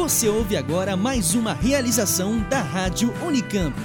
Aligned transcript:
Você 0.00 0.30
ouve 0.30 0.56
agora 0.56 0.96
mais 0.96 1.34
uma 1.34 1.52
realização 1.52 2.40
da 2.48 2.58
Rádio 2.58 3.12
Unicamp. 3.22 3.76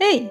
Ei, 0.00 0.30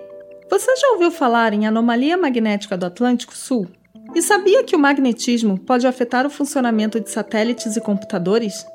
você 0.50 0.76
já 0.76 0.88
ouviu 0.94 1.12
falar 1.12 1.54
em 1.54 1.68
anomalia 1.68 2.18
magnética 2.18 2.76
do 2.76 2.88
Atlântico 2.88 3.36
Sul? 3.36 3.68
E 4.16 4.24
sabia 4.24 4.64
que 4.64 4.76
o 4.76 4.80
magnetismo 4.80 5.60
pode 5.60 5.86
afetar 5.86 6.26
o 6.26 6.32
funcionamento 6.32 7.00
de 7.00 7.12
satélites 7.12 7.78
e 7.78 7.82
computadores? 7.82 8.66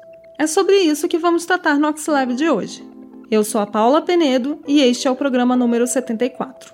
É 0.40 0.46
sobre 0.46 0.74
isso 0.78 1.06
que 1.06 1.18
vamos 1.18 1.44
tratar 1.44 1.78
no 1.78 1.86
Oxlab 1.86 2.34
de 2.34 2.48
hoje. 2.48 2.82
Eu 3.30 3.44
sou 3.44 3.60
a 3.60 3.66
Paula 3.66 4.00
Penedo 4.00 4.58
e 4.66 4.80
este 4.80 5.06
é 5.06 5.10
o 5.10 5.14
programa 5.14 5.54
número 5.54 5.86
74. 5.86 6.72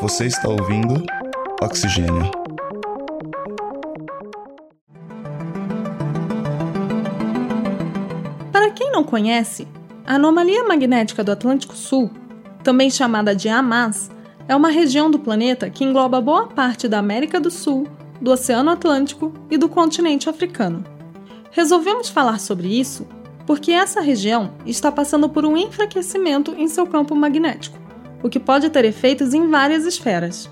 Você 0.00 0.24
está 0.24 0.48
ouvindo 0.48 1.04
Oxigênio. 1.62 2.30
Para 8.50 8.70
quem 8.70 8.90
não 8.90 9.04
conhece, 9.04 9.68
a 10.06 10.14
anomalia 10.14 10.64
magnética 10.64 11.22
do 11.22 11.30
Atlântico 11.30 11.76
Sul, 11.76 12.10
também 12.64 12.88
chamada 12.88 13.36
de 13.36 13.50
AMAS, 13.50 14.10
é 14.48 14.56
uma 14.56 14.70
região 14.70 15.10
do 15.10 15.18
planeta 15.18 15.68
que 15.68 15.84
engloba 15.84 16.22
boa 16.22 16.46
parte 16.46 16.88
da 16.88 16.98
América 16.98 17.38
do 17.38 17.50
Sul, 17.50 17.86
do 18.20 18.30
Oceano 18.30 18.70
Atlântico 18.70 19.32
e 19.50 19.56
do 19.56 19.68
continente 19.68 20.28
africano. 20.28 20.84
Resolvemos 21.50 22.08
falar 22.08 22.38
sobre 22.40 22.68
isso 22.68 23.06
porque 23.46 23.72
essa 23.72 24.02
região 24.02 24.50
está 24.66 24.92
passando 24.92 25.28
por 25.28 25.46
um 25.46 25.56
enfraquecimento 25.56 26.54
em 26.58 26.68
seu 26.68 26.86
campo 26.86 27.16
magnético, 27.16 27.78
o 28.22 28.28
que 28.28 28.38
pode 28.38 28.68
ter 28.68 28.84
efeitos 28.84 29.32
em 29.32 29.48
várias 29.48 29.86
esferas. 29.86 30.50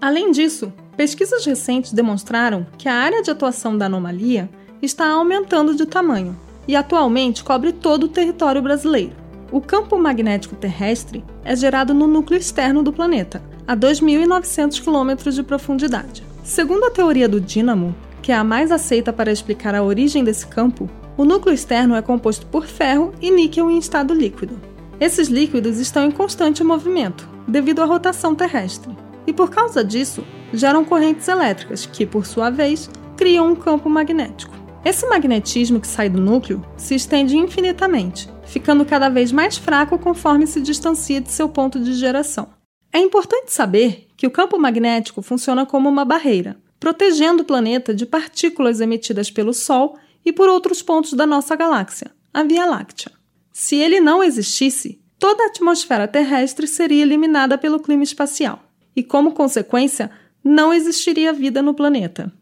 Além 0.00 0.30
disso, 0.30 0.72
pesquisas 0.96 1.44
recentes 1.44 1.92
demonstraram 1.92 2.64
que 2.78 2.88
a 2.88 2.94
área 2.94 3.22
de 3.22 3.30
atuação 3.30 3.76
da 3.76 3.86
anomalia 3.86 4.48
está 4.80 5.08
aumentando 5.08 5.74
de 5.74 5.86
tamanho 5.86 6.38
e 6.68 6.76
atualmente 6.76 7.42
cobre 7.42 7.72
todo 7.72 8.04
o 8.04 8.08
território 8.08 8.62
brasileiro. 8.62 9.16
O 9.50 9.60
campo 9.60 9.96
magnético 9.98 10.56
terrestre 10.56 11.24
é 11.44 11.54
gerado 11.54 11.94
no 11.94 12.06
núcleo 12.06 12.38
externo 12.38 12.82
do 12.82 12.92
planeta, 12.92 13.42
a 13.66 13.76
2.900 13.76 14.82
km 14.82 15.30
de 15.30 15.42
profundidade. 15.42 16.25
Segundo 16.46 16.84
a 16.84 16.90
teoria 16.92 17.28
do 17.28 17.40
dínamo, 17.40 17.92
que 18.22 18.30
é 18.30 18.36
a 18.36 18.44
mais 18.44 18.70
aceita 18.70 19.12
para 19.12 19.32
explicar 19.32 19.74
a 19.74 19.82
origem 19.82 20.22
desse 20.22 20.46
campo, 20.46 20.88
o 21.16 21.24
núcleo 21.24 21.52
externo 21.52 21.96
é 21.96 22.00
composto 22.00 22.46
por 22.46 22.66
ferro 22.66 23.12
e 23.20 23.32
níquel 23.32 23.68
em 23.68 23.78
estado 23.78 24.14
líquido. 24.14 24.56
Esses 25.00 25.26
líquidos 25.26 25.80
estão 25.80 26.04
em 26.04 26.10
constante 26.12 26.62
movimento, 26.62 27.28
devido 27.48 27.82
à 27.82 27.84
rotação 27.84 28.32
terrestre, 28.32 28.96
e 29.26 29.32
por 29.32 29.50
causa 29.50 29.82
disso, 29.82 30.24
geram 30.52 30.84
correntes 30.84 31.26
elétricas 31.26 31.84
que, 31.84 32.06
por 32.06 32.24
sua 32.24 32.48
vez, 32.48 32.88
criam 33.16 33.48
um 33.50 33.56
campo 33.56 33.90
magnético. 33.90 34.54
Esse 34.84 35.04
magnetismo 35.08 35.80
que 35.80 35.88
sai 35.88 36.08
do 36.08 36.20
núcleo 36.20 36.64
se 36.76 36.94
estende 36.94 37.36
infinitamente, 37.36 38.30
ficando 38.44 38.84
cada 38.84 39.08
vez 39.08 39.32
mais 39.32 39.58
fraco 39.58 39.98
conforme 39.98 40.46
se 40.46 40.60
distancia 40.60 41.20
de 41.20 41.32
seu 41.32 41.48
ponto 41.48 41.80
de 41.80 41.92
geração. 41.94 42.46
É 42.92 43.00
importante 43.00 43.52
saber 43.52 44.05
que 44.16 44.26
o 44.26 44.30
campo 44.30 44.58
magnético 44.58 45.20
funciona 45.20 45.66
como 45.66 45.88
uma 45.88 46.04
barreira, 46.04 46.56
protegendo 46.80 47.42
o 47.42 47.46
planeta 47.46 47.94
de 47.94 48.06
partículas 48.06 48.80
emitidas 48.80 49.30
pelo 49.30 49.52
Sol 49.52 49.98
e 50.24 50.32
por 50.32 50.48
outros 50.48 50.82
pontos 50.82 51.12
da 51.12 51.26
nossa 51.26 51.54
galáxia, 51.54 52.10
a 52.32 52.42
Via 52.42 52.64
Láctea. 52.64 53.12
Se 53.52 53.76
ele 53.76 54.00
não 54.00 54.22
existisse, 54.22 55.00
toda 55.18 55.44
a 55.44 55.46
atmosfera 55.46 56.08
terrestre 56.08 56.66
seria 56.66 57.02
eliminada 57.02 57.56
pelo 57.56 57.80
clima 57.80 58.02
espacial, 58.02 58.62
e 58.94 59.02
como 59.02 59.32
consequência, 59.32 60.10
não 60.42 60.72
existiria 60.72 61.32
vida 61.32 61.62
no 61.62 61.74
planeta. 61.74 62.32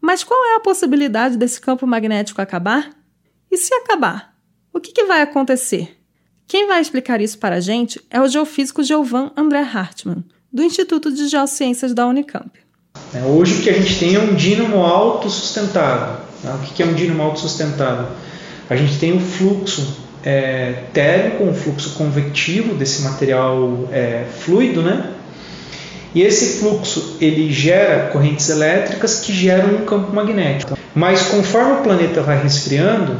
Mas 0.00 0.24
qual 0.24 0.44
é 0.46 0.56
a 0.56 0.60
possibilidade 0.60 1.36
desse 1.36 1.60
campo 1.60 1.86
magnético 1.86 2.40
acabar? 2.40 2.90
E 3.50 3.56
se 3.56 3.74
acabar, 3.74 4.34
o 4.72 4.80
que, 4.80 4.92
que 4.92 5.04
vai 5.04 5.20
acontecer? 5.20 5.98
Quem 6.46 6.66
vai 6.66 6.80
explicar 6.80 7.20
isso 7.20 7.38
para 7.38 7.56
a 7.56 7.60
gente 7.60 8.00
é 8.10 8.20
o 8.20 8.26
geofísico 8.26 8.82
Giovan 8.82 9.30
André 9.36 9.60
Hartmann, 9.60 10.24
do 10.52 10.62
Instituto 10.62 11.12
de 11.12 11.28
Geociências 11.28 11.94
da 11.94 12.06
Unicamp. 12.06 12.50
É, 13.14 13.22
hoje 13.22 13.60
o 13.60 13.62
que 13.62 13.70
a 13.70 13.72
gente 13.72 13.98
tem 13.98 14.14
é 14.14 14.18
um 14.18 14.34
dínamo 14.34 14.84
autossustentável. 14.84 16.16
Né? 16.42 16.52
O 16.54 16.58
que 16.58 16.82
é 16.82 16.86
um 16.86 16.94
dínamo 16.94 17.22
autossustentável? 17.22 18.06
A 18.68 18.76
gente 18.76 18.98
tem 18.98 19.16
o 19.16 19.20
fluxo 19.20 19.96
é, 20.24 20.84
térmico, 20.92 21.44
um 21.44 21.54
fluxo 21.54 21.94
convectivo 21.94 22.74
desse 22.74 23.02
material 23.02 23.88
é, 23.92 24.24
fluido, 24.38 24.82
né? 24.82 25.14
E 26.14 26.22
esse 26.22 26.58
fluxo 26.58 27.16
ele 27.20 27.52
gera 27.52 28.08
correntes 28.08 28.48
elétricas 28.48 29.20
que 29.20 29.32
geram 29.32 29.76
um 29.76 29.84
campo 29.84 30.12
magnético. 30.12 30.76
Mas 30.94 31.22
conforme 31.22 31.80
o 31.80 31.82
planeta 31.82 32.20
vai 32.20 32.42
resfriando, 32.42 33.16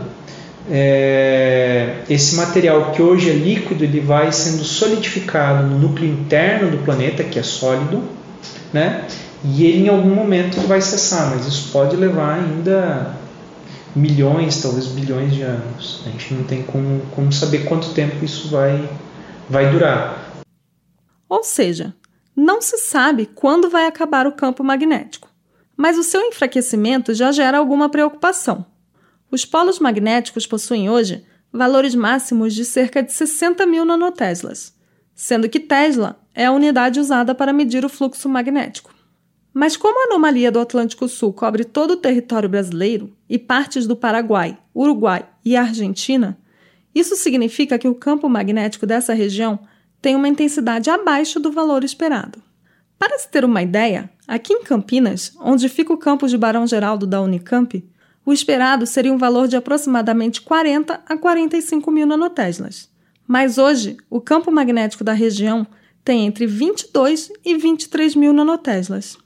é, 0.68 2.02
esse 2.08 2.36
material 2.36 2.92
que 2.92 3.00
hoje 3.00 3.30
é 3.30 3.34
líquido 3.34 3.84
ele 3.84 4.00
vai 4.00 4.32
sendo 4.32 4.64
solidificado 4.64 5.66
no 5.66 5.78
núcleo 5.78 6.10
interno 6.10 6.70
do 6.70 6.78
planeta, 6.78 7.22
que 7.24 7.38
é 7.38 7.42
sólido, 7.42 8.02
né? 8.72 9.06
e 9.44 9.64
ele 9.64 9.86
em 9.86 9.88
algum 9.88 10.14
momento 10.14 10.60
vai 10.66 10.80
cessar, 10.80 11.30
mas 11.30 11.46
isso 11.46 11.72
pode 11.72 11.96
levar 11.96 12.34
ainda 12.34 13.16
milhões, 13.94 14.60
talvez 14.60 14.86
bilhões 14.86 15.32
de 15.32 15.42
anos. 15.42 16.02
A 16.06 16.10
gente 16.10 16.34
não 16.34 16.44
tem 16.44 16.62
como, 16.62 17.00
como 17.14 17.32
saber 17.32 17.64
quanto 17.64 17.92
tempo 17.94 18.24
isso 18.24 18.48
vai, 18.48 18.88
vai 19.48 19.70
durar. 19.70 20.42
Ou 21.28 21.42
seja, 21.42 21.94
não 22.36 22.60
se 22.60 22.78
sabe 22.78 23.26
quando 23.26 23.70
vai 23.70 23.86
acabar 23.86 24.26
o 24.26 24.32
campo 24.32 24.62
magnético, 24.62 25.28
mas 25.76 25.96
o 25.96 26.02
seu 26.02 26.20
enfraquecimento 26.22 27.14
já 27.14 27.32
gera 27.32 27.58
alguma 27.58 27.88
preocupação. 27.88 28.66
Os 29.30 29.44
polos 29.44 29.78
magnéticos 29.78 30.46
possuem 30.46 30.90
hoje 30.90 31.24
valores 31.52 31.94
máximos 31.94 32.54
de 32.54 32.64
cerca 32.64 33.02
de 33.02 33.12
60 33.12 33.64
mil 33.66 33.84
nanoteslas, 33.84 34.74
sendo 35.14 35.48
que 35.48 35.60
Tesla 35.60 36.20
é 36.34 36.46
a 36.46 36.52
unidade 36.52 36.98
usada 36.98 37.34
para 37.34 37.52
medir 37.52 37.84
o 37.84 37.88
fluxo 37.88 38.28
magnético. 38.28 38.94
Mas 39.52 39.76
como 39.76 40.00
a 40.00 40.06
anomalia 40.06 40.50
do 40.50 40.60
Atlântico 40.60 41.08
Sul 41.08 41.32
cobre 41.32 41.64
todo 41.64 41.92
o 41.92 41.96
território 41.96 42.48
brasileiro 42.48 43.16
e 43.28 43.38
partes 43.38 43.86
do 43.86 43.96
Paraguai, 43.96 44.56
Uruguai 44.74 45.28
e 45.44 45.56
Argentina, 45.56 46.38
isso 46.94 47.16
significa 47.16 47.78
que 47.78 47.88
o 47.88 47.94
campo 47.94 48.28
magnético 48.28 48.86
dessa 48.86 49.12
região 49.12 49.60
tem 50.00 50.16
uma 50.16 50.28
intensidade 50.28 50.88
abaixo 50.88 51.38
do 51.38 51.52
valor 51.52 51.84
esperado. 51.84 52.42
Para 52.98 53.18
se 53.18 53.28
ter 53.28 53.44
uma 53.44 53.62
ideia, 53.62 54.10
aqui 54.26 54.52
em 54.52 54.62
Campinas, 54.62 55.32
onde 55.40 55.68
fica 55.68 55.92
o 55.92 55.98
campus 55.98 56.30
de 56.30 56.38
Barão 56.38 56.66
Geraldo 56.66 57.06
da 57.06 57.20
Unicamp, 57.20 57.82
o 58.30 58.32
esperado 58.32 58.86
seria 58.86 59.12
um 59.12 59.18
valor 59.18 59.48
de 59.48 59.56
aproximadamente 59.56 60.40
40 60.40 61.00
a 61.04 61.16
45 61.16 61.90
mil 61.90 62.06
nanoteslas. 62.06 62.88
Mas 63.26 63.58
hoje, 63.58 63.96
o 64.08 64.20
campo 64.20 64.52
magnético 64.52 65.02
da 65.02 65.12
região 65.12 65.66
tem 66.04 66.26
entre 66.26 66.46
22 66.46 67.32
e 67.44 67.56
23 67.56 68.14
mil 68.14 68.32
nanoteslas. 68.32 69.18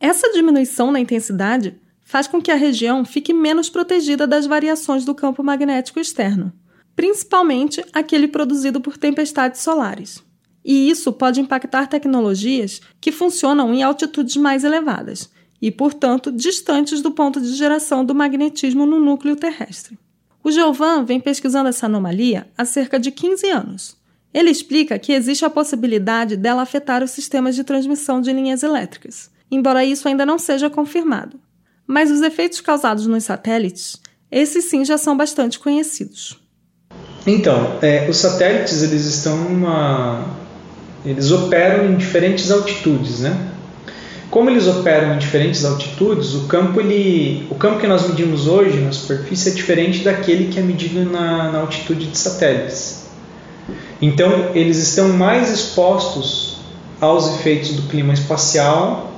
Essa 0.00 0.32
diminuição 0.32 0.90
na 0.90 0.98
intensidade 0.98 1.80
faz 2.02 2.26
com 2.26 2.42
que 2.42 2.50
a 2.50 2.56
região 2.56 3.04
fique 3.04 3.32
menos 3.32 3.70
protegida 3.70 4.26
das 4.26 4.44
variações 4.44 5.04
do 5.04 5.14
campo 5.14 5.40
magnético 5.44 6.00
externo, 6.00 6.52
principalmente 6.96 7.84
aquele 7.92 8.26
produzido 8.26 8.80
por 8.80 8.98
tempestades 8.98 9.60
solares. 9.60 10.20
E 10.64 10.90
isso 10.90 11.12
pode 11.12 11.40
impactar 11.40 11.86
tecnologias 11.86 12.80
que 13.00 13.12
funcionam 13.12 13.72
em 13.72 13.84
altitudes 13.84 14.36
mais 14.36 14.64
elevadas, 14.64 15.30
e, 15.60 15.70
portanto, 15.70 16.30
distantes 16.30 17.02
do 17.02 17.10
ponto 17.10 17.40
de 17.40 17.54
geração 17.54 18.04
do 18.04 18.14
magnetismo 18.14 18.86
no 18.86 19.00
núcleo 19.00 19.36
terrestre. 19.36 19.98
O 20.42 20.50
Giovan 20.50 21.04
vem 21.04 21.20
pesquisando 21.20 21.68
essa 21.68 21.86
anomalia 21.86 22.48
há 22.56 22.64
cerca 22.64 22.98
de 22.98 23.10
15 23.10 23.50
anos. 23.50 23.96
Ele 24.32 24.50
explica 24.50 24.98
que 24.98 25.12
existe 25.12 25.44
a 25.44 25.50
possibilidade 25.50 26.36
dela 26.36 26.62
afetar 26.62 27.02
os 27.02 27.10
sistemas 27.10 27.54
de 27.54 27.64
transmissão 27.64 28.20
de 28.20 28.32
linhas 28.32 28.62
elétricas, 28.62 29.30
embora 29.50 29.84
isso 29.84 30.06
ainda 30.06 30.24
não 30.24 30.38
seja 30.38 30.70
confirmado. 30.70 31.40
Mas 31.86 32.10
os 32.10 32.20
efeitos 32.20 32.60
causados 32.60 33.06
nos 33.06 33.24
satélites, 33.24 33.96
esses 34.30 34.66
sim 34.66 34.84
já 34.84 34.98
são 34.98 35.16
bastante 35.16 35.58
conhecidos. 35.58 36.38
Então, 37.26 37.78
é, 37.82 38.08
os 38.08 38.18
satélites 38.18 38.82
eles 38.82 39.04
estão 39.06 39.36
numa, 39.36 40.36
eles 41.04 41.30
operam 41.30 41.90
em 41.90 41.96
diferentes 41.96 42.50
altitudes, 42.50 43.20
né? 43.20 43.52
Como 44.30 44.50
eles 44.50 44.66
operam 44.66 45.14
em 45.14 45.18
diferentes 45.18 45.64
altitudes, 45.64 46.34
o 46.34 46.46
campo, 46.46 46.80
ele, 46.80 47.46
o 47.50 47.54
campo 47.54 47.80
que 47.80 47.86
nós 47.86 48.06
medimos 48.06 48.46
hoje 48.46 48.78
na 48.80 48.92
superfície 48.92 49.50
é 49.50 49.52
diferente 49.52 50.04
daquele 50.04 50.52
que 50.52 50.58
é 50.58 50.62
medido 50.62 51.10
na, 51.10 51.50
na 51.50 51.60
altitude 51.60 52.06
de 52.06 52.18
satélites. 52.18 53.06
Então, 54.02 54.50
eles 54.54 54.76
estão 54.76 55.08
mais 55.08 55.50
expostos 55.50 56.58
aos 57.00 57.36
efeitos 57.36 57.72
do 57.72 57.82
clima 57.82 58.12
espacial 58.12 59.12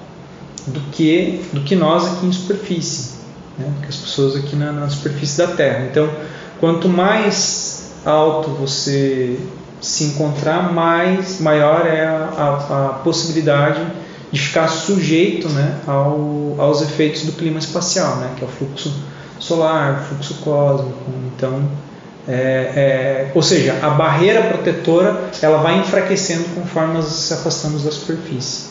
do 0.66 0.80
que, 0.92 1.42
do 1.52 1.62
que 1.62 1.74
nós 1.74 2.06
aqui 2.06 2.26
em 2.26 2.32
superfície. 2.32 3.14
né, 3.58 3.72
que 3.82 3.88
as 3.88 3.96
pessoas 3.96 4.36
aqui 4.36 4.54
na, 4.54 4.70
na 4.70 4.88
superfície 4.88 5.38
da 5.38 5.48
Terra. 5.48 5.88
Então, 5.90 6.08
quanto 6.60 6.88
mais 6.88 7.92
alto 8.04 8.50
você 8.50 9.38
se 9.80 10.04
encontrar, 10.04 10.72
mais 10.72 11.40
maior 11.40 11.86
é 11.86 12.06
a, 12.06 12.28
a, 12.38 12.86
a 12.86 12.88
possibilidade 12.94 13.80
de 14.32 14.40
ficar 14.40 14.68
sujeito 14.68 15.48
né, 15.48 15.80
ao, 15.86 16.54
aos 16.58 16.82
efeitos 16.82 17.24
do 17.24 17.32
clima 17.32 17.58
espacial, 17.58 18.16
né, 18.16 18.34
que 18.36 18.44
é 18.44 18.46
o 18.46 18.50
fluxo 18.50 18.92
solar, 19.38 20.04
fluxo 20.08 20.34
cósmico. 20.42 21.10
Então, 21.34 21.68
é, 22.28 22.32
é, 22.32 23.32
ou 23.34 23.42
seja, 23.42 23.74
a 23.84 23.90
barreira 23.90 24.42
protetora 24.48 25.30
ela 25.42 25.58
vai 25.58 25.80
enfraquecendo 25.80 26.44
conforme 26.54 26.94
nós 26.94 27.06
se 27.06 27.34
afastamos 27.34 27.82
da 27.82 27.90
superfície. 27.90 28.70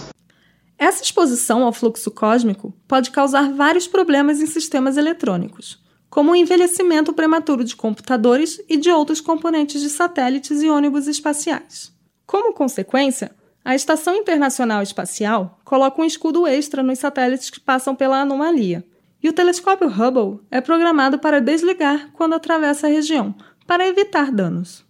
Essa 0.78 1.04
exposição 1.04 1.64
ao 1.64 1.74
fluxo 1.74 2.10
cósmico 2.10 2.74
pode 2.88 3.12
causar 3.12 3.52
vários 3.52 3.86
problemas 3.86 4.40
em 4.40 4.46
sistemas 4.46 4.96
eletrônicos, 4.96 5.78
como 6.10 6.32
o 6.32 6.36
envelhecimento 6.36 7.12
prematuro 7.12 7.66
de 7.66 7.76
computadores 7.76 8.62
e 8.70 8.78
de 8.78 8.90
outros 8.90 9.20
componentes 9.20 9.82
de 9.82 9.90
satélites 9.90 10.62
e 10.62 10.70
ônibus 10.70 11.08
espaciais. 11.08 11.92
Como 12.26 12.54
consequência, 12.54 13.32
a 13.70 13.76
Estação 13.76 14.16
Internacional 14.16 14.82
Espacial 14.82 15.60
coloca 15.64 16.02
um 16.02 16.06
escudo 16.06 16.48
extra 16.48 16.82
nos 16.82 16.98
satélites 16.98 17.52
que 17.52 17.60
passam 17.60 17.96
pela 17.96 18.20
anomalia, 18.20 18.84
e 19.22 19.30
o 19.30 19.32
telescópio 19.32 19.88
Hubble 19.88 20.40
é 20.50 20.60
programado 20.60 21.20
para 21.20 21.40
desligar 21.40 22.10
quando 22.14 22.34
atravessa 22.34 22.88
a 22.88 22.90
região, 22.90 23.36
para 23.68 23.88
evitar 23.88 24.32
danos. 24.32 24.84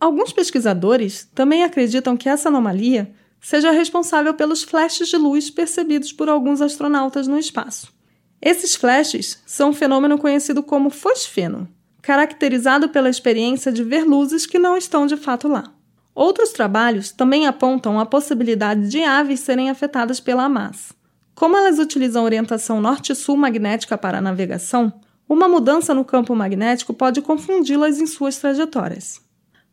Alguns 0.00 0.32
pesquisadores 0.32 1.28
também 1.34 1.64
acreditam 1.64 2.16
que 2.16 2.26
essa 2.26 2.48
anomalia 2.48 3.12
seja 3.42 3.70
responsável 3.70 4.32
pelos 4.32 4.62
flashes 4.62 5.08
de 5.08 5.18
luz 5.18 5.50
percebidos 5.50 6.10
por 6.10 6.30
alguns 6.30 6.62
astronautas 6.62 7.28
no 7.28 7.38
espaço. 7.38 7.92
Esses 8.40 8.74
flashes 8.74 9.42
são 9.44 9.68
um 9.68 9.74
fenômeno 9.74 10.16
conhecido 10.16 10.62
como 10.62 10.88
fosfeno, 10.88 11.68
caracterizado 12.00 12.88
pela 12.88 13.10
experiência 13.10 13.70
de 13.70 13.84
ver 13.84 14.06
luzes 14.06 14.46
que 14.46 14.58
não 14.58 14.78
estão 14.78 15.06
de 15.06 15.18
fato 15.18 15.46
lá. 15.46 15.73
Outros 16.14 16.50
trabalhos 16.50 17.10
também 17.10 17.46
apontam 17.46 17.98
a 17.98 18.06
possibilidade 18.06 18.88
de 18.88 19.02
aves 19.02 19.40
serem 19.40 19.68
afetadas 19.68 20.20
pela 20.20 20.48
massa. 20.48 20.94
Como 21.34 21.56
elas 21.56 21.78
utilizam 21.80 22.22
orientação 22.22 22.80
norte-sul 22.80 23.36
magnética 23.36 23.98
para 23.98 24.18
a 24.18 24.20
navegação, 24.20 24.92
uma 25.28 25.48
mudança 25.48 25.92
no 25.92 26.04
campo 26.04 26.34
magnético 26.36 26.94
pode 26.94 27.20
confundi-las 27.20 27.98
em 27.98 28.06
suas 28.06 28.38
trajetórias. 28.38 29.20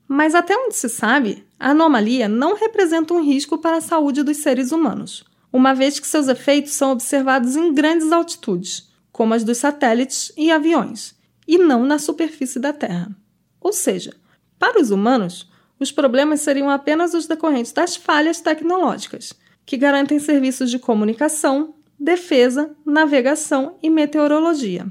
Mas 0.07 0.33
até 0.33 0.57
onde 0.57 0.75
se 0.75 0.89
sabe, 0.89 1.45
a 1.59 1.69
anomalia 1.69 2.27
não 2.27 2.55
representa 2.55 3.13
um 3.13 3.23
risco 3.23 3.57
para 3.57 3.77
a 3.77 3.81
saúde 3.81 4.23
dos 4.23 4.37
seres 4.37 4.71
humanos, 4.71 5.23
uma 5.53 5.75
vez 5.75 5.99
que 5.99 6.07
seus 6.07 6.27
efeitos 6.27 6.73
são 6.73 6.91
observados 6.91 7.55
em 7.55 7.73
grandes 7.73 8.11
altitudes, 8.11 8.89
como 9.11 9.33
as 9.33 9.43
dos 9.43 9.59
satélites 9.59 10.31
e 10.35 10.51
aviões, 10.51 11.13
e 11.47 11.57
não 11.57 11.85
na 11.85 11.99
superfície 11.99 12.59
da 12.59 12.73
Terra. 12.73 13.11
Ou 13.59 13.71
seja, 13.71 14.15
para 14.57 14.81
os 14.81 14.89
humanos, 14.89 15.50
os 15.81 15.91
problemas 15.91 16.41
seriam 16.41 16.69
apenas 16.69 17.15
os 17.15 17.25
decorrentes 17.25 17.71
das 17.71 17.95
falhas 17.95 18.39
tecnológicas, 18.39 19.33
que 19.65 19.75
garantem 19.75 20.19
serviços 20.19 20.69
de 20.69 20.77
comunicação, 20.77 21.73
defesa, 21.99 22.69
navegação 22.85 23.77
e 23.81 23.89
meteorologia. 23.89 24.85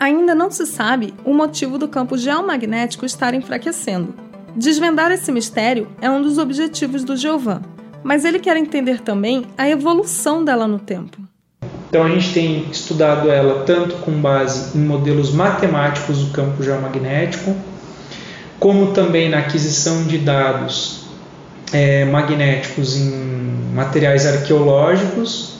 Ainda 0.00 0.34
não 0.34 0.50
se 0.50 0.66
sabe 0.66 1.14
o 1.24 1.32
motivo 1.32 1.78
do 1.78 1.86
campo 1.86 2.18
geomagnético 2.18 3.06
estar 3.06 3.34
enfraquecendo. 3.34 4.16
Desvendar 4.56 5.12
esse 5.12 5.30
mistério 5.30 5.86
é 6.00 6.10
um 6.10 6.20
dos 6.20 6.38
objetivos 6.38 7.04
do 7.04 7.16
Geovan, 7.16 7.62
mas 8.02 8.24
ele 8.24 8.40
quer 8.40 8.56
entender 8.56 9.00
também 9.00 9.46
a 9.56 9.68
evolução 9.68 10.44
dela 10.44 10.66
no 10.66 10.80
tempo. 10.80 11.18
Então 11.88 12.02
a 12.02 12.08
gente 12.08 12.34
tem 12.34 12.68
estudado 12.68 13.30
ela 13.30 13.62
tanto 13.64 13.94
com 13.98 14.10
base 14.20 14.76
em 14.76 14.82
modelos 14.82 15.30
matemáticos 15.32 16.24
do 16.24 16.32
campo 16.32 16.64
geomagnético, 16.64 17.54
como 18.62 18.92
também 18.92 19.28
na 19.28 19.38
aquisição 19.38 20.04
de 20.04 20.18
dados 20.18 21.00
é, 21.72 22.04
magnéticos 22.04 22.96
em 22.96 23.10
materiais 23.74 24.24
arqueológicos 24.24 25.54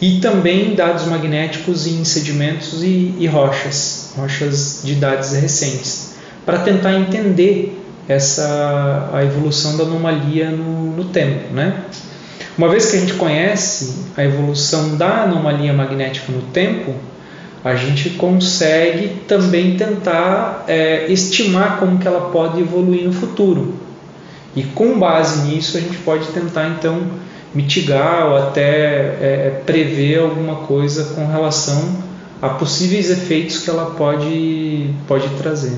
e 0.00 0.20
também 0.20 0.76
dados 0.76 1.06
magnéticos 1.06 1.88
em 1.88 2.04
sedimentos 2.04 2.84
e, 2.84 3.16
e 3.18 3.26
rochas, 3.26 4.12
rochas 4.16 4.82
de 4.84 4.92
idades 4.92 5.32
recentes, 5.32 6.14
para 6.44 6.60
tentar 6.60 6.94
entender 6.94 7.82
essa 8.06 9.10
a 9.12 9.24
evolução 9.24 9.76
da 9.76 9.82
anomalia 9.82 10.48
no, 10.48 10.96
no 10.96 11.06
tempo, 11.06 11.52
né? 11.52 11.82
Uma 12.56 12.68
vez 12.68 12.92
que 12.92 12.96
a 12.96 13.00
gente 13.00 13.14
conhece 13.14 14.04
a 14.16 14.22
evolução 14.22 14.96
da 14.96 15.24
anomalia 15.24 15.72
magnética 15.72 16.30
no 16.30 16.42
tempo, 16.42 16.94
a 17.66 17.74
gente 17.74 18.10
consegue 18.10 19.08
também 19.26 19.76
tentar 19.76 20.64
é, 20.68 21.10
estimar 21.10 21.80
como 21.80 21.98
que 21.98 22.06
ela 22.06 22.30
pode 22.30 22.60
evoluir 22.60 23.02
no 23.02 23.12
futuro. 23.12 23.74
E 24.54 24.62
com 24.62 24.96
base 25.00 25.48
nisso 25.48 25.76
a 25.76 25.80
gente 25.80 25.96
pode 25.98 26.28
tentar 26.28 26.68
então 26.68 27.02
mitigar 27.52 28.28
ou 28.28 28.36
até 28.36 28.68
é, 29.20 29.62
prever 29.66 30.20
alguma 30.20 30.64
coisa 30.64 31.12
com 31.16 31.26
relação 31.26 32.04
a 32.40 32.50
possíveis 32.50 33.10
efeitos 33.10 33.58
que 33.58 33.68
ela 33.68 33.96
pode, 33.96 34.94
pode 35.08 35.28
trazer. 35.30 35.76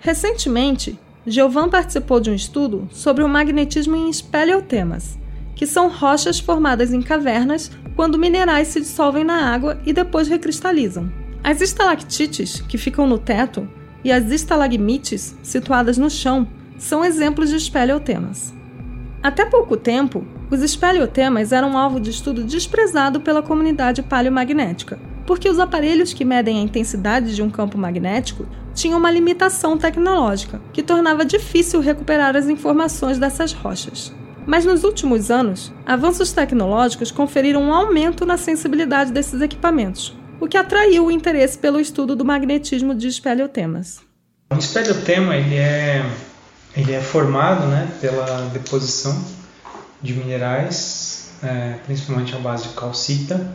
Recentemente, 0.00 0.98
Giovan 1.26 1.68
participou 1.68 2.18
de 2.18 2.30
um 2.30 2.34
estudo 2.34 2.88
sobre 2.90 3.22
o 3.22 3.28
magnetismo 3.28 3.94
em 3.94 4.10
espeleotemas, 4.10 5.18
que 5.54 5.66
são 5.66 5.88
rochas 5.88 6.40
formadas 6.40 6.92
em 6.92 7.00
cavernas 7.00 7.70
quando 7.94 8.18
minerais 8.18 8.68
se 8.68 8.80
dissolvem 8.80 9.22
na 9.22 9.52
água 9.52 9.80
e 9.86 9.92
depois 9.92 10.26
recristalizam. 10.26 11.12
As 11.44 11.60
estalactites, 11.60 12.60
que 12.62 12.76
ficam 12.76 13.06
no 13.06 13.18
teto, 13.18 13.68
e 14.04 14.10
as 14.10 14.30
estalagmites, 14.30 15.36
situadas 15.42 15.96
no 15.96 16.10
chão, 16.10 16.48
são 16.76 17.04
exemplos 17.04 17.50
de 17.50 17.56
espeleotemas. 17.56 18.52
Até 19.22 19.44
pouco 19.44 19.76
tempo, 19.76 20.26
os 20.50 20.60
espeleotemas 20.62 21.52
eram 21.52 21.78
alvo 21.78 22.00
de 22.00 22.10
estudo 22.10 22.42
desprezado 22.42 23.20
pela 23.20 23.42
comunidade 23.42 24.02
paleomagnética, 24.02 24.98
porque 25.26 25.48
os 25.48 25.58
aparelhos 25.58 26.12
que 26.12 26.24
medem 26.24 26.58
a 26.58 26.62
intensidade 26.62 27.34
de 27.34 27.42
um 27.42 27.50
campo 27.50 27.78
magnético 27.78 28.46
tinham 28.74 28.98
uma 28.98 29.10
limitação 29.10 29.76
tecnológica, 29.76 30.60
que 30.72 30.82
tornava 30.82 31.24
difícil 31.24 31.80
recuperar 31.80 32.36
as 32.36 32.48
informações 32.48 33.18
dessas 33.18 33.52
rochas. 33.52 34.12
Mas 34.46 34.64
nos 34.64 34.82
últimos 34.82 35.30
anos, 35.30 35.72
avanços 35.86 36.32
tecnológicos 36.32 37.12
conferiram 37.12 37.62
um 37.62 37.72
aumento 37.72 38.26
na 38.26 38.36
sensibilidade 38.36 39.12
desses 39.12 39.40
equipamentos, 39.40 40.16
o 40.40 40.48
que 40.48 40.56
atraiu 40.56 41.06
o 41.06 41.10
interesse 41.10 41.56
pelo 41.56 41.78
estudo 41.78 42.16
do 42.16 42.24
magnetismo 42.24 42.94
de 42.94 43.06
espeleotemas. 43.06 44.00
O 44.50 44.58
espeleotema 44.58 45.36
ele 45.36 45.56
é, 45.56 46.04
ele 46.76 46.92
é 46.92 47.00
formado 47.00 47.66
né, 47.68 47.88
pela 48.00 48.48
deposição 48.52 49.16
de 50.02 50.12
minerais, 50.14 51.30
é, 51.42 51.74
principalmente 51.86 52.34
à 52.34 52.38
base 52.38 52.68
de 52.68 52.74
calcita, 52.74 53.46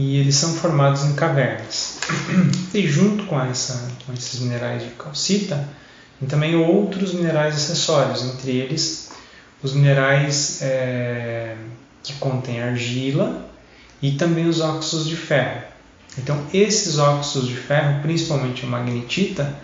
e 0.00 0.16
eles 0.16 0.34
são 0.36 0.54
formados 0.54 1.04
em 1.04 1.12
cavernas. 1.12 1.98
E 2.72 2.86
junto 2.86 3.24
com, 3.24 3.38
essa, 3.38 3.90
com 4.06 4.12
esses 4.14 4.40
minerais 4.40 4.82
de 4.82 4.90
calcita, 4.90 5.68
tem 6.18 6.28
também 6.28 6.54
outros 6.54 7.12
minerais 7.12 7.54
acessórios, 7.56 8.22
entre 8.22 8.52
eles 8.52 9.10
os 9.62 9.74
minerais 9.74 10.62
é, 10.62 11.56
que 12.02 12.14
contêm 12.14 12.62
argila 12.62 13.44
e 14.00 14.12
também 14.12 14.48
os 14.48 14.60
óxidos 14.60 15.06
de 15.06 15.16
ferro. 15.16 15.62
Então, 16.16 16.46
esses 16.54 16.98
óxidos 16.98 17.48
de 17.48 17.56
ferro, 17.56 18.00
principalmente 18.00 18.64
a 18.64 18.68
magnetita, 18.68 19.54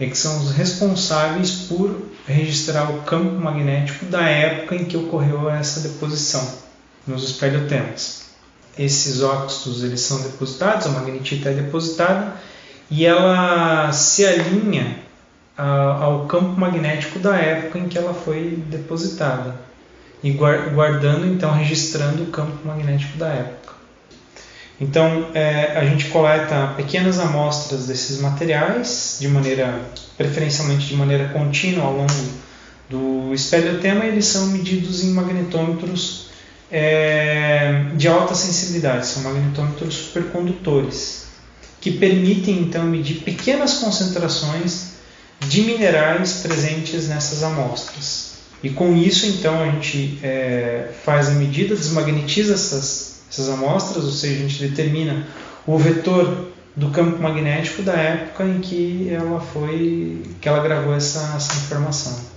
é 0.00 0.06
que 0.06 0.16
são 0.16 0.40
os 0.42 0.52
responsáveis 0.52 1.50
por 1.68 2.00
registrar 2.26 2.90
o 2.90 3.02
campo 3.02 3.34
magnético 3.34 4.06
da 4.06 4.22
época 4.22 4.76
em 4.76 4.84
que 4.84 4.96
ocorreu 4.96 5.50
essa 5.50 5.80
deposição 5.80 6.62
nos 7.06 7.24
espeleotemas 7.24 8.21
esses 8.78 9.22
óxidos 9.22 9.84
eles 9.84 10.00
são 10.00 10.22
depositados, 10.22 10.86
a 10.86 10.90
magnetita 10.90 11.50
é 11.50 11.54
depositada 11.54 12.34
e 12.90 13.04
ela 13.04 13.92
se 13.92 14.24
alinha 14.24 14.98
ao 15.56 16.26
campo 16.26 16.58
magnético 16.58 17.18
da 17.18 17.36
época 17.36 17.78
em 17.78 17.88
que 17.88 17.98
ela 17.98 18.14
foi 18.14 18.62
depositada 18.68 19.54
e 20.22 20.30
guardando 20.30 21.26
então 21.26 21.52
registrando 21.52 22.22
o 22.22 22.26
campo 22.26 22.66
magnético 22.66 23.18
da 23.18 23.28
época. 23.28 23.72
Então 24.80 25.28
é, 25.34 25.76
a 25.76 25.84
gente 25.84 26.06
coleta 26.06 26.72
pequenas 26.76 27.20
amostras 27.20 27.86
desses 27.86 28.20
materiais 28.20 29.18
de 29.20 29.28
maneira 29.28 29.80
preferencialmente 30.16 30.86
de 30.86 30.96
maneira 30.96 31.28
contínua 31.28 31.84
ao 31.84 31.96
longo 31.96 32.12
do 32.88 33.32
espeleotema 33.32 34.04
e 34.04 34.08
eles 34.08 34.26
são 34.26 34.46
medidos 34.48 35.04
em 35.04 35.10
magnetômetros 35.10 36.21
é, 36.72 37.84
de 37.94 38.08
alta 38.08 38.34
sensibilidade, 38.34 39.06
são 39.06 39.22
magnetômetros 39.22 39.94
supercondutores, 39.94 41.26
que 41.80 41.90
permitem 41.90 42.60
então 42.60 42.84
medir 42.84 43.16
pequenas 43.16 43.74
concentrações 43.74 44.92
de 45.40 45.62
minerais 45.62 46.40
presentes 46.42 47.08
nessas 47.08 47.42
amostras. 47.42 48.32
E 48.62 48.70
com 48.70 48.96
isso, 48.96 49.26
então, 49.26 49.60
a 49.60 49.66
gente 49.66 50.18
é, 50.22 50.92
faz 51.04 51.28
a 51.28 51.32
medida, 51.32 51.74
desmagnetiza 51.74 52.54
essas, 52.54 53.22
essas 53.30 53.50
amostras, 53.50 54.04
ou 54.04 54.12
seja, 54.12 54.44
a 54.44 54.48
gente 54.48 54.66
determina 54.68 55.26
o 55.66 55.76
vetor 55.76 56.52
do 56.74 56.88
campo 56.90 57.20
magnético 57.20 57.82
da 57.82 57.92
época 57.92 58.44
em 58.44 58.60
que 58.60 59.10
ela 59.10 59.40
foi, 59.40 60.22
que 60.40 60.48
ela 60.48 60.62
gravou 60.62 60.94
essa, 60.94 61.34
essa 61.36 61.54
informação. 61.56 62.31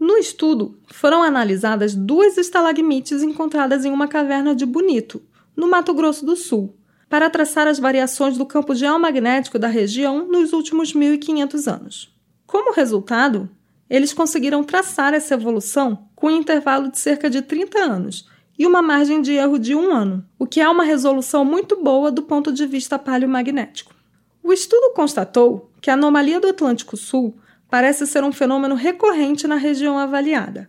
No 0.00 0.16
estudo, 0.16 0.78
foram 0.86 1.22
analisadas 1.22 1.94
duas 1.94 2.38
estalagmites 2.38 3.22
encontradas 3.22 3.84
em 3.84 3.92
uma 3.92 4.08
caverna 4.08 4.54
de 4.54 4.64
Bonito, 4.64 5.22
no 5.54 5.68
Mato 5.68 5.92
Grosso 5.92 6.24
do 6.24 6.34
Sul, 6.34 6.74
para 7.06 7.28
traçar 7.28 7.66
as 7.66 7.78
variações 7.78 8.38
do 8.38 8.46
campo 8.46 8.74
geomagnético 8.74 9.58
da 9.58 9.68
região 9.68 10.26
nos 10.26 10.54
últimos 10.54 10.94
1500 10.94 11.68
anos. 11.68 12.16
Como 12.46 12.72
resultado, 12.72 13.50
eles 13.90 14.14
conseguiram 14.14 14.64
traçar 14.64 15.12
essa 15.12 15.34
evolução 15.34 16.08
com 16.16 16.28
um 16.28 16.30
intervalo 16.30 16.90
de 16.90 16.98
cerca 16.98 17.28
de 17.28 17.42
30 17.42 17.78
anos 17.78 18.26
e 18.58 18.66
uma 18.66 18.80
margem 18.80 19.20
de 19.20 19.32
erro 19.32 19.58
de 19.58 19.74
um 19.74 19.92
ano, 19.92 20.24
o 20.38 20.46
que 20.46 20.62
é 20.62 20.68
uma 20.68 20.84
resolução 20.84 21.44
muito 21.44 21.76
boa 21.76 22.10
do 22.10 22.22
ponto 22.22 22.50
de 22.50 22.64
vista 22.64 22.98
paleomagnético. 22.98 23.94
O 24.42 24.50
estudo 24.50 24.94
constatou 24.94 25.70
que 25.78 25.90
a 25.90 25.94
anomalia 25.94 26.40
do 26.40 26.48
Atlântico 26.48 26.96
Sul 26.96 27.36
parece 27.70 28.06
ser 28.06 28.24
um 28.24 28.32
fenômeno 28.32 28.74
recorrente 28.74 29.46
na 29.46 29.56
região 29.56 29.96
avaliada 29.96 30.68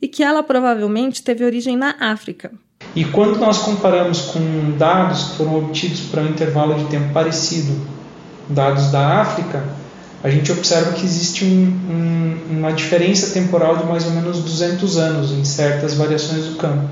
e 0.00 0.08
que 0.08 0.22
ela 0.22 0.42
provavelmente 0.42 1.22
teve 1.22 1.44
origem 1.44 1.76
na 1.76 1.94
África. 1.98 2.52
E 2.94 3.04
quando 3.04 3.38
nós 3.38 3.58
comparamos 3.58 4.22
com 4.22 4.76
dados 4.76 5.30
que 5.30 5.36
foram 5.36 5.58
obtidos 5.58 6.00
para 6.00 6.22
um 6.22 6.26
intervalo 6.26 6.74
de 6.74 6.84
tempo 6.86 7.12
parecido, 7.12 7.80
dados 8.48 8.90
da 8.90 9.20
África, 9.20 9.64
a 10.22 10.28
gente 10.28 10.52
observa 10.52 10.92
que 10.92 11.04
existe 11.04 11.44
um, 11.44 11.48
um, 11.48 12.58
uma 12.58 12.72
diferença 12.72 13.32
temporal 13.32 13.76
de 13.76 13.86
mais 13.86 14.04
ou 14.04 14.12
menos 14.12 14.40
200 14.40 14.98
anos 14.98 15.30
em 15.32 15.44
certas 15.44 15.94
variações 15.94 16.44
do 16.46 16.56
campo. 16.56 16.90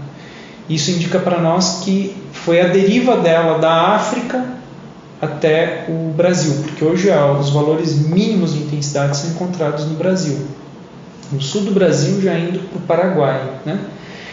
Isso 0.69 0.91
indica 0.93 1.19
para 1.19 1.41
nós 1.41 1.81
que 1.85 2.17
foi 2.33 2.61
a 2.61 2.69
deriva 2.69 3.17
dela 3.17 3.59
da 3.59 3.95
África 3.95 4.60
até 5.21 5.87
o 5.89 6.13
Brasil, 6.13 6.63
porque 6.63 6.85
hoje 6.85 7.11
os 7.39 7.51
valores 7.51 8.07
mínimos 8.09 8.55
de 8.55 8.61
intensidade 8.61 9.17
são 9.17 9.31
encontrados 9.31 9.85
no 9.87 9.95
Brasil, 9.95 10.39
no 11.31 11.41
sul 11.41 11.63
do 11.63 11.73
Brasil, 11.73 12.21
já 12.23 12.39
indo 12.39 12.61
para 12.61 12.79
o 12.79 12.81
Paraguai. 12.83 13.61
Né? 13.67 13.79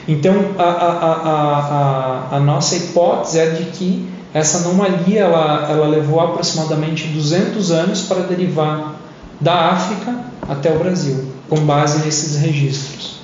Então, 0.07 0.33
a, 0.57 0.63
a, 0.63 2.31
a, 2.31 2.37
a, 2.37 2.39
nossa 2.39 2.75
hipótese 2.77 3.39
é 3.39 3.49
de 3.49 3.65
que 3.65 4.07
essa 4.33 4.59
anomalia 4.59 5.21
ela, 5.21 5.67
ela 5.69 5.87
levou 5.87 6.21
aproximadamente 6.21 7.07
200 7.09 7.71
anos 7.71 8.01
para 8.03 8.21
derivar 8.21 8.95
da 9.41 9.71
África 9.71 10.15
até 10.47 10.71
o 10.71 10.79
Brasil, 10.79 11.25
com 11.49 11.57
base 11.57 12.05
nesses 12.05 12.37
registros. 12.37 13.17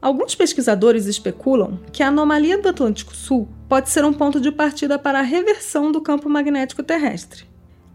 Alguns 0.00 0.34
pesquisadores 0.34 1.06
especulam 1.06 1.80
que 1.92 2.04
a 2.04 2.08
anomalia 2.08 2.56
do 2.56 2.68
Atlântico 2.68 3.16
Sul 3.16 3.48
pode 3.68 3.90
ser 3.90 4.04
um 4.04 4.12
ponto 4.12 4.40
de 4.40 4.52
partida 4.52 4.96
para 4.96 5.18
a 5.18 5.22
reversão 5.22 5.90
do 5.90 6.00
campo 6.00 6.28
magnético 6.28 6.84
terrestre. 6.84 7.44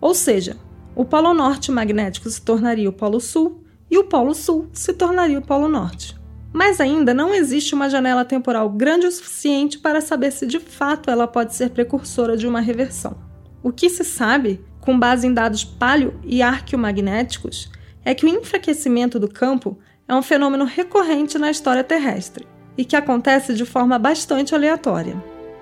Ou 0.02 0.14
seja, 0.14 0.58
o 0.96 1.06
Polo 1.06 1.34
Norte 1.34 1.72
magnético 1.72 2.30
se 2.30 2.42
tornaria 2.42 2.90
o 2.90 2.94
Polo 2.94 3.22
Sul 3.22 3.64
e 3.90 3.98
o 3.98 4.04
Polo 4.04 4.34
Sul 4.34 4.68
se 4.74 4.92
tornaria 4.94 5.40
o 5.40 5.42
Polo 5.42 5.70
Norte. 5.70 6.14
Mas 6.52 6.82
ainda 6.82 7.14
não 7.14 7.34
existe 7.34 7.74
uma 7.74 7.90
janela 7.90 8.26
temporal 8.26 8.70
grande 8.70 9.08
o 9.08 9.12
suficiente 9.12 9.80
para 9.80 10.02
saber 10.02 10.32
se 10.32 10.46
de 10.46 10.60
fato 10.60 11.10
ela 11.10 11.26
pode 11.26 11.56
ser 11.56 11.70
precursora 11.70 12.36
de 12.36 12.46
uma 12.46 12.60
reversão. 12.60 13.16
O 13.64 13.72
que 13.72 13.90
se 13.90 14.04
sabe, 14.04 14.64
com 14.82 15.00
base 15.00 15.26
em 15.26 15.34
dados 15.34 15.64
paleo 15.64 16.20
e 16.24 16.42
arqueomagnéticos, 16.42 17.72
é 18.04 18.14
que 18.14 18.26
o 18.26 18.30
enfraquecimento 18.30 19.18
do 19.18 19.30
campo 19.30 19.80
é 20.08 20.14
um 20.16 20.22
fenômeno 20.22 20.66
recorrente 20.66 21.38
na 21.38 21.52
história 21.52 21.84
terrestre 21.84 22.48
e 22.78 22.84
que 22.84 22.96
acontece 22.96 23.54
de 23.54 23.66
forma 23.66 23.98
bastante 23.98 24.54
aleatória. 24.54 25.16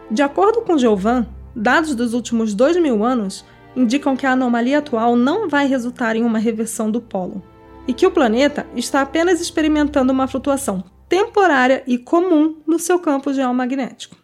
De 0.09 0.21
acordo 0.21 0.61
com 0.61 0.77
Giovan, 0.77 1.25
dados 1.55 1.95
dos 1.95 2.13
últimos 2.13 2.53
dois 2.53 2.75
mil 2.77 3.03
anos 3.03 3.45
indicam 3.75 4.15
que 4.15 4.25
a 4.25 4.31
anomalia 4.31 4.79
atual 4.79 5.15
não 5.15 5.47
vai 5.47 5.67
resultar 5.67 6.15
em 6.15 6.23
uma 6.23 6.39
reversão 6.39 6.89
do 6.89 7.01
polo 7.01 7.41
e 7.87 7.93
que 7.93 8.05
o 8.05 8.11
planeta 8.11 8.65
está 8.75 9.01
apenas 9.01 9.41
experimentando 9.41 10.11
uma 10.11 10.27
flutuação 10.27 10.83
temporária 11.07 11.83
e 11.85 11.97
comum 11.97 12.55
no 12.65 12.79
seu 12.79 12.99
campo 12.99 13.33
geomagnético. 13.33 14.15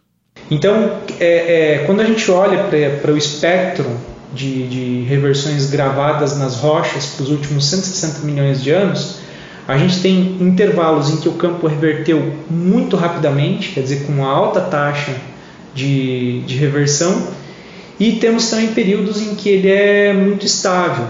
Então, 0.50 0.98
é, 1.20 1.74
é, 1.74 1.84
quando 1.84 2.00
a 2.00 2.04
gente 2.04 2.30
olha 2.30 2.64
para 3.02 3.12
o 3.12 3.16
espectro 3.16 3.84
de, 4.32 4.68
de, 4.68 5.02
reversões 5.02 5.68
gravadas 5.68 6.38
nas 6.38 6.56
rochas 6.56 7.06
para 7.06 7.24
os 7.24 7.30
últimos 7.30 7.66
160 7.66 8.20
milhões 8.20 8.62
de 8.62 8.70
anos, 8.70 9.18
a 9.68 9.76
gente 9.76 10.00
tem 10.00 10.38
intervalos 10.40 11.10
em 11.10 11.18
que 11.18 11.28
o 11.28 11.32
campo 11.32 11.66
reverteu 11.66 12.32
muito 12.48 12.96
rapidamente, 12.96 13.72
quer 13.72 13.82
dizer, 13.82 14.06
com 14.06 14.12
uma 14.12 14.26
alta 14.26 14.62
taxa 14.62 15.14
de, 15.74 16.40
de 16.40 16.56
reversão, 16.56 17.28
e 18.00 18.12
temos 18.12 18.48
também 18.48 18.68
períodos 18.68 19.20
em 19.20 19.34
que 19.34 19.50
ele 19.50 19.68
é 19.68 20.14
muito 20.14 20.46
estável, 20.46 21.04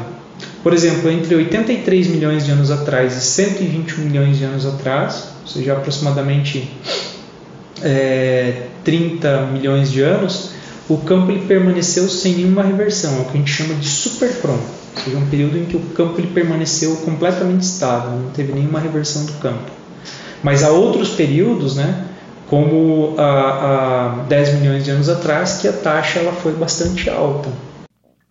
por 0.61 0.75
exemplo, 0.75 1.09
entre 1.09 1.37
83 1.37 2.09
milhões 2.09 2.45
de 2.45 2.51
anos 2.51 2.73
atrás 2.73 3.17
e 3.17 3.21
121 3.21 4.05
milhões 4.05 4.39
de 4.39 4.45
anos 4.45 4.67
atrás, 4.67 5.29
ou 5.43 5.47
seja, 5.47 5.75
aproximadamente 5.75 6.69
é, 7.81 8.63
30 8.83 9.43
milhões 9.53 9.93
de 9.93 10.03
anos, 10.03 10.51
o 10.89 10.97
campo 10.99 11.31
ele 11.31 11.47
permaneceu 11.47 12.09
sem 12.09 12.37
nenhuma 12.37 12.63
reversão, 12.63 13.19
é 13.19 13.21
o 13.21 13.25
que 13.27 13.31
a 13.31 13.37
gente 13.37 13.51
chama 13.51 13.75
de 13.75 13.87
supercrom, 13.87 14.55
ou 14.55 15.03
seja, 15.03 15.19
um 15.19 15.29
período 15.29 15.59
em 15.59 15.67
que 15.67 15.77
o 15.77 15.81
campo 15.95 16.19
ele 16.19 16.29
permaneceu 16.29 16.97
completamente 16.97 17.63
estável, 17.63 18.13
não 18.19 18.31
teve 18.31 18.53
nenhuma 18.53 18.81
reversão 18.81 19.27
do 19.27 19.35
campo. 19.35 19.71
Mas 20.43 20.63
há 20.63 20.71
outros 20.71 21.11
períodos, 21.11 21.77
né, 21.77 22.09
como 22.47 23.15
há, 23.19 24.21
há 24.21 24.25
10 24.29 24.61
milhões 24.61 24.85
de 24.85 24.91
anos 24.91 25.09
atrás, 25.11 25.59
que 25.59 25.69
a 25.69 25.73
taxa 25.73 26.21
ela 26.21 26.33
foi 26.33 26.53
bastante 26.53 27.11
alta. 27.11 27.51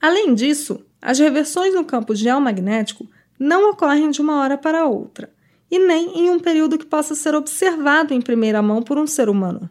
Além 0.02 0.34
disso, 0.34 0.80
as 1.00 1.20
reversões 1.20 1.76
no 1.76 1.84
campo 1.84 2.16
geomagnético 2.16 3.06
não 3.40 3.70
ocorrem 3.70 4.10
de 4.10 4.20
uma 4.20 4.42
hora 4.42 4.58
para 4.58 4.88
outra, 4.88 5.30
e 5.70 5.78
nem 5.78 6.22
em 6.22 6.30
um 6.32 6.40
período 6.40 6.78
que 6.78 6.86
possa 6.86 7.14
ser 7.14 7.36
observado 7.36 8.14
em 8.14 8.22
primeira 8.22 8.62
mão 8.64 8.82
por 8.82 8.98
um 8.98 9.06
ser 9.06 9.30
humano. 9.30 9.70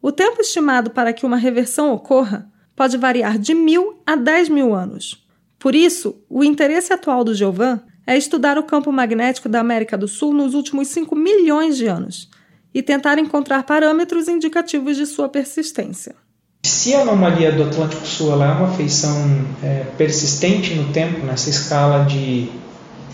O 0.00 0.12
tempo 0.12 0.40
estimado 0.40 0.90
para 0.90 1.12
que 1.12 1.26
uma 1.26 1.36
reversão 1.36 1.92
ocorra 1.92 2.48
pode 2.76 2.96
variar 2.96 3.38
de 3.38 3.54
mil 3.54 4.00
a 4.06 4.14
dez 4.14 4.48
mil 4.48 4.74
anos. 4.74 5.26
Por 5.58 5.74
isso, 5.74 6.22
o 6.30 6.44
interesse 6.44 6.92
atual 6.92 7.24
do 7.24 7.34
Giovan 7.34 7.80
é 8.06 8.16
estudar 8.16 8.56
o 8.56 8.62
campo 8.62 8.92
magnético 8.92 9.48
da 9.48 9.60
América 9.60 9.98
do 9.98 10.06
Sul 10.06 10.32
nos 10.32 10.54
últimos 10.54 10.88
5 10.88 11.14
milhões 11.16 11.76
de 11.76 11.86
anos 11.86 12.30
e 12.72 12.82
tentar 12.82 13.18
encontrar 13.18 13.64
parâmetros 13.64 14.28
indicativos 14.28 14.96
de 14.96 15.04
sua 15.04 15.28
persistência. 15.28 16.14
Se 16.64 16.94
a 16.94 17.02
anomalia 17.02 17.50
do 17.50 17.64
Atlântico 17.64 18.06
Sul 18.06 18.32
é 18.42 18.46
uma 18.46 18.72
feição 18.72 19.14
é, 19.62 19.84
persistente 19.96 20.74
no 20.74 20.92
tempo, 20.92 21.26
nessa 21.26 21.50
escala 21.50 22.04
de 22.04 22.48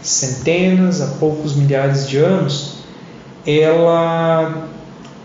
centenas 0.03 1.01
a 1.01 1.19
poucos 1.19 1.57
milhares 1.57 2.09
de 2.09 2.19
anos, 2.19 2.85
ela 3.47 4.69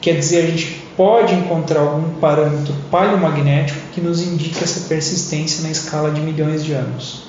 quer 0.02 0.18
dizer 0.18 0.46
a 0.46 0.48
gente 0.48 0.79
pode 1.00 1.34
encontrar 1.34 1.80
algum 1.80 2.10
parâmetro 2.20 2.74
paleomagnético 2.92 3.80
que 3.94 4.02
nos 4.02 4.22
indique 4.22 4.62
essa 4.62 4.82
persistência 4.90 5.64
na 5.64 5.72
escala 5.72 6.12
de 6.12 6.20
milhões 6.20 6.62
de 6.62 6.74
anos. 6.74 7.24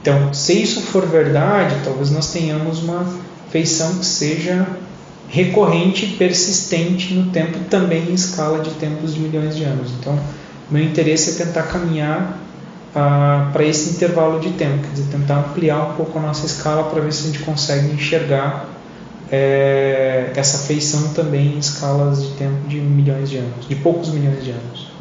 Então, 0.00 0.32
se 0.32 0.62
isso 0.62 0.80
for 0.80 1.04
verdade, 1.04 1.76
talvez 1.84 2.10
nós 2.10 2.32
tenhamos 2.32 2.82
uma 2.82 3.06
feição 3.50 3.98
que 3.98 4.06
seja 4.06 4.66
recorrente 5.28 6.06
e 6.06 6.16
persistente 6.16 7.12
no 7.12 7.30
tempo, 7.30 7.58
também 7.68 8.08
em 8.08 8.14
escala 8.14 8.60
de 8.60 8.70
tempos 8.70 9.12
de 9.12 9.20
milhões 9.20 9.54
de 9.54 9.64
anos. 9.64 9.90
Então, 10.00 10.18
meu 10.70 10.82
interesse 10.82 11.32
é 11.32 11.44
tentar 11.44 11.64
caminhar 11.64 12.38
ah, 12.94 13.50
para 13.52 13.64
esse 13.66 13.90
intervalo 13.90 14.40
de 14.40 14.48
tempo, 14.52 14.78
quer 14.78 14.92
dizer, 14.94 15.10
tentar 15.10 15.40
ampliar 15.40 15.90
um 15.90 15.92
pouco 15.92 16.18
a 16.18 16.22
nossa 16.22 16.46
escala 16.46 16.84
para 16.84 17.02
ver 17.02 17.12
se 17.12 17.24
a 17.24 17.26
gente 17.26 17.40
consegue 17.40 17.92
enxergar 17.92 18.64
é, 19.32 20.32
essa 20.36 20.58
feição 20.66 21.12
também 21.14 21.54
em 21.54 21.58
escalas 21.58 22.22
de 22.22 22.36
tempo 22.36 22.68
de 22.68 22.76
milhões 22.76 23.28
de 23.28 23.38
anos, 23.38 23.66
de 23.66 23.74
poucos 23.74 24.10
milhões 24.10 24.44
de 24.44 24.50
anos. 24.50 24.92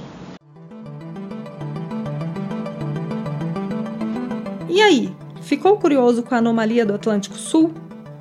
E 4.68 4.82
aí, 4.82 5.14
ficou 5.42 5.78
curioso 5.78 6.24
com 6.24 6.34
a 6.34 6.40
anomalia 6.40 6.86
do 6.86 6.96
Atlântico 6.96 7.36
Sul? 7.36 7.72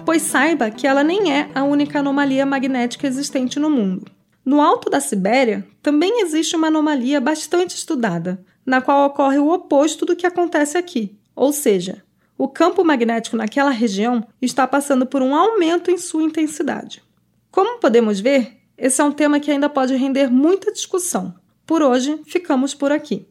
pois 0.05 0.23
saiba 0.23 0.71
que 0.71 0.89
ela 0.89 1.05
nem 1.05 1.33
é 1.33 1.51
a 1.55 1.63
única 1.63 2.01
anomalia 2.01 2.45
magnética 2.45 3.07
existente 3.07 3.59
no 3.59 3.71
mundo. 3.71 4.07
No 4.45 4.61
alto 4.61 4.91
da 4.91 5.01
Sibéria 5.01 5.65
também 5.83 6.23
existe 6.23 6.57
uma 6.57 6.67
anomalia 6.69 7.21
bastante 7.21 7.77
estudada, 7.77 8.45
na 8.65 8.81
qual 8.81 9.07
ocorre 9.07 9.39
o 9.39 9.53
oposto 9.53 10.05
do 10.05 10.17
que 10.17 10.27
acontece 10.27 10.77
aqui, 10.77 11.17
ou 11.35 11.53
seja, 11.53 12.03
o 12.41 12.49
campo 12.49 12.83
magnético 12.83 13.37
naquela 13.37 13.69
região 13.69 14.27
está 14.41 14.67
passando 14.67 15.05
por 15.05 15.21
um 15.21 15.37
aumento 15.37 15.91
em 15.91 15.99
sua 15.99 16.23
intensidade. 16.23 17.03
Como 17.51 17.79
podemos 17.79 18.19
ver, 18.19 18.57
esse 18.79 18.99
é 18.99 19.05
um 19.05 19.13
tema 19.13 19.39
que 19.39 19.51
ainda 19.51 19.69
pode 19.69 19.95
render 19.95 20.33
muita 20.33 20.73
discussão. 20.73 21.35
Por 21.67 21.83
hoje, 21.83 22.19
ficamos 22.25 22.73
por 22.73 22.91
aqui. 22.93 23.29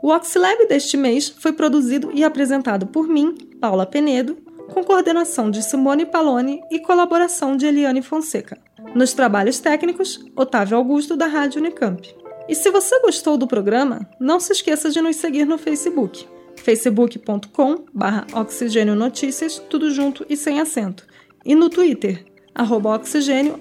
O 0.00 0.12
Oxilab 0.14 0.64
deste 0.68 0.96
mês 0.96 1.28
foi 1.28 1.52
produzido 1.52 2.12
e 2.14 2.22
apresentado 2.22 2.86
por 2.86 3.08
mim, 3.08 3.34
Paula 3.60 3.84
Penedo, 3.84 4.36
com 4.72 4.84
coordenação 4.84 5.50
de 5.50 5.60
Simone 5.60 6.06
Paloni 6.06 6.60
e 6.70 6.78
colaboração 6.78 7.56
de 7.56 7.66
Eliane 7.66 8.00
Fonseca. 8.00 8.56
Nos 8.94 9.12
trabalhos 9.12 9.58
técnicos, 9.58 10.24
Otávio 10.36 10.76
Augusto, 10.76 11.16
da 11.16 11.26
Rádio 11.26 11.60
Unicamp. 11.60 12.21
E 12.52 12.54
se 12.54 12.70
você 12.70 13.00
gostou 13.00 13.38
do 13.38 13.46
programa, 13.46 14.06
não 14.20 14.38
se 14.38 14.52
esqueça 14.52 14.90
de 14.90 15.00
nos 15.00 15.16
seguir 15.16 15.46
no 15.46 15.56
Facebook, 15.56 16.28
facebook.com 16.56 17.86
oxigênio 18.34 18.94
notícias, 18.94 19.58
tudo 19.70 19.90
junto 19.90 20.26
e 20.28 20.36
sem 20.36 20.60
acento, 20.60 21.06
e 21.46 21.54
no 21.54 21.70
Twitter, 21.70 22.26
arroba 22.54 22.94
oxigênio 22.94 23.58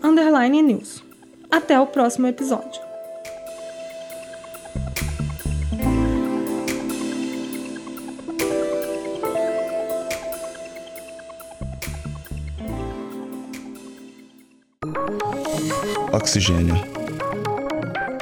news. 0.62 1.02
Até 1.50 1.80
o 1.80 1.88
próximo 1.88 2.28
episódio. 2.28 2.82
Oxigênio. 16.12 16.91